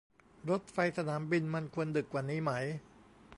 [0.49, 2.51] รถไฟสนามบินมันควรดึกกว่านี้ไหม